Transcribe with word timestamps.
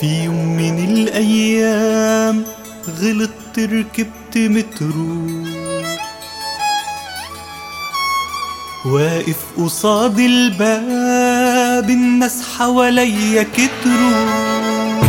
في 0.00 0.24
يوم 0.24 0.56
من 0.56 0.78
الأيام 0.78 2.44
غلطت 3.00 3.58
ركبت 3.58 4.36
مترو. 4.36 5.26
واقف 8.84 9.36
قصاد 9.58 10.18
الباب 10.18 11.90
الناس 11.90 12.42
حواليا 12.58 13.42
كتروا. 13.42 15.00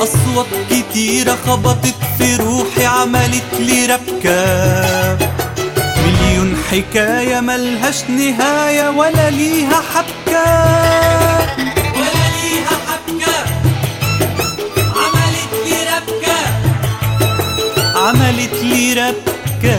أصوات 0.00 0.46
كتيرة 0.70 1.38
خبطت 1.46 1.94
في 2.18 2.36
روحي 2.36 2.84
عملت 2.86 3.54
لي 3.60 3.86
ربكة. 3.86 5.18
مليون 6.06 6.56
حكاية 6.70 7.40
ملهاش 7.40 8.04
نهاية 8.10 8.90
ولا 8.90 9.30
ليها 9.30 9.82
حبكة. 9.94 11.47
ربكة 18.78 19.78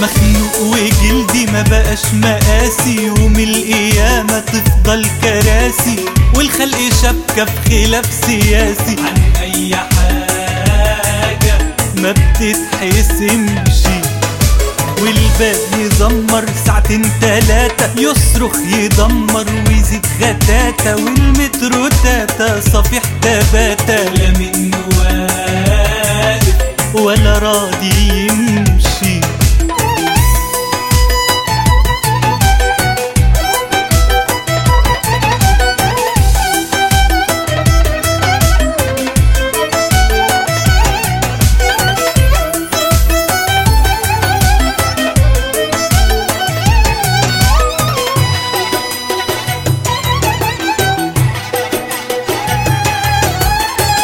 مخنوق 0.00 0.60
وجلدي 0.60 1.46
ما 1.46 1.62
بقاش 1.62 2.04
مقاسي 2.12 2.96
يوم 3.04 3.36
القيامة 3.38 4.38
تفضل 4.40 5.06
كراسي 5.22 5.96
والخلق 6.36 6.78
شبكة 7.02 7.44
في 7.44 7.86
خلاف 7.86 8.06
سياسي. 8.26 8.96
عن 8.98 9.42
أي 9.42 9.76
حاجة 9.76 11.54
ما 11.96 12.12
بتتحسمش. 12.12 13.80
والباب 15.00 15.56
يزمر 15.78 16.44
ساعتين 16.66 17.02
تلاتة 17.20 18.00
يصرخ 18.00 18.56
يدمر 18.66 19.46
ويزيد 19.68 20.06
غتاتة 20.22 20.96
والمترو 20.96 21.88
تاتا 21.88 22.60
صفيح 22.60 23.02
تباتا. 23.22 24.04
لا 24.04 24.28
واقف 24.28 24.69
ولا 26.94 27.38
راضي 27.38 28.26
يمشي. 28.28 29.20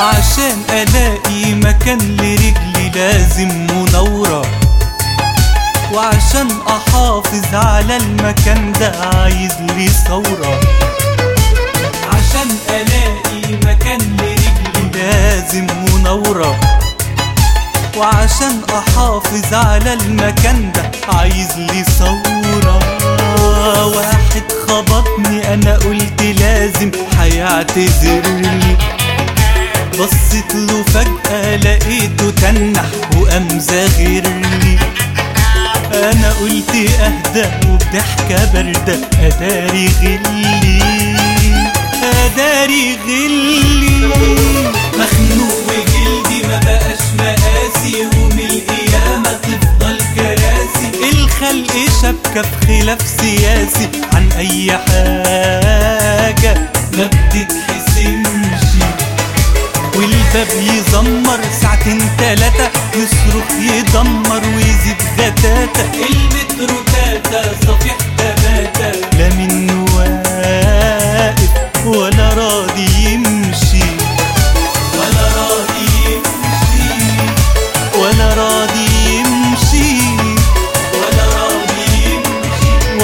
عشان 0.00 0.62
ألاقي 0.70 1.54
مكان 1.54 1.98
لرجلي. 1.98 2.75
لازم 2.94 3.48
منورة 3.48 4.42
وعشان 5.94 6.48
أحافظ 6.68 7.54
على 7.54 7.96
المكان 7.96 8.72
ده 8.72 8.92
عايز 9.14 9.52
لي 9.76 9.88
ثورة. 9.88 10.60
عشان 12.08 12.48
ألاقي 12.70 13.54
مكان 13.66 14.00
لرجلي 14.18 14.90
لازم 15.02 15.66
منورة. 15.88 16.60
وعشان 17.96 18.60
أحافظ 18.78 19.54
على 19.54 19.92
المكان 19.92 20.72
ده 20.72 20.90
عايز 21.08 21.48
لي 21.56 21.84
ثورة. 21.84 22.78
واحد 23.96 24.42
خبطني 24.68 25.54
أنا 25.54 25.74
قلت 25.76 26.22
لازم 26.22 26.90
هيعتذرلي 27.20 28.76
بصيت 29.98 30.54
له 30.54 30.82
فجأة 30.82 31.56
لقيته 31.56 32.30
تنح 32.30 32.84
وقام 33.16 33.48
زاغرلي 33.60 34.78
أنا 35.94 36.32
قلت 36.40 36.70
أهدى 37.00 37.44
وبضحكة 37.68 38.44
باردة 38.52 38.98
أداري 39.20 39.88
غلي. 40.02 40.82
أداري 42.02 42.96
غلي. 43.06 44.06
مخنوق 44.98 45.66
وجلدي 45.68 46.46
ما 46.48 46.60
بقاش 46.64 47.00
مقاسي 47.18 47.98
يوم 47.98 48.38
القيامة 48.38 49.32
تفضل 49.42 49.98
كراسي. 50.14 51.10
الخلق 51.12 51.72
شبكة 52.02 52.42
في 52.42 52.80
خلاف 52.82 52.98
سياسي 53.20 53.88
عن 54.12 54.28
أي 54.38 54.45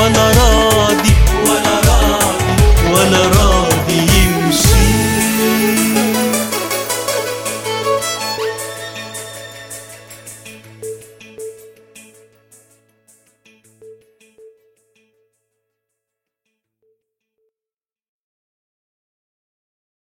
وأنا 0.03 0.31
راضي 0.31 1.15
وأنا 1.47 1.75
راضي 1.87 2.93
وأنا 2.93 3.19
راضي 3.19 3.42